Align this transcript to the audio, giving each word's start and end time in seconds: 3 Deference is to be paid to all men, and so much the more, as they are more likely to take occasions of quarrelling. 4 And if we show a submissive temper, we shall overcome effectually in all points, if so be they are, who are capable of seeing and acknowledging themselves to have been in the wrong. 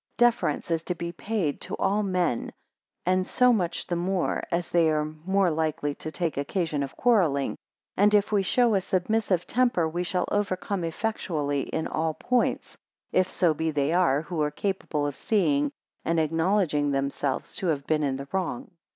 3 0.17 0.25
Deference 0.29 0.71
is 0.71 0.83
to 0.85 0.95
be 0.95 1.11
paid 1.11 1.61
to 1.61 1.77
all 1.77 2.01
men, 2.01 2.51
and 3.05 3.27
so 3.27 3.53
much 3.53 3.85
the 3.85 3.95
more, 3.95 4.43
as 4.49 4.69
they 4.69 4.89
are 4.89 5.05
more 5.05 5.51
likely 5.51 5.93
to 5.93 6.09
take 6.09 6.37
occasions 6.37 6.83
of 6.83 6.97
quarrelling. 6.97 7.51
4 7.51 7.57
And 8.03 8.13
if 8.15 8.31
we 8.31 8.41
show 8.41 8.73
a 8.73 8.81
submissive 8.81 9.45
temper, 9.45 9.87
we 9.87 10.03
shall 10.03 10.25
overcome 10.31 10.83
effectually 10.83 11.61
in 11.69 11.85
all 11.85 12.15
points, 12.15 12.75
if 13.11 13.29
so 13.29 13.53
be 13.53 13.69
they 13.69 13.93
are, 13.93 14.23
who 14.23 14.41
are 14.41 14.49
capable 14.49 15.05
of 15.05 15.15
seeing 15.15 15.69
and 16.03 16.19
acknowledging 16.19 16.89
themselves 16.89 17.55
to 17.57 17.67
have 17.67 17.85
been 17.85 18.01
in 18.01 18.17
the 18.17 18.27
wrong. 18.31 18.71